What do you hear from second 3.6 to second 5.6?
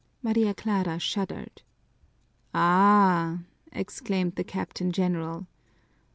exclaimed the Captain General.